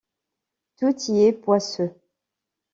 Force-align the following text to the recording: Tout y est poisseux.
Tout 0.77 0.97
y 1.11 1.25
est 1.25 1.31
poisseux. 1.31 1.93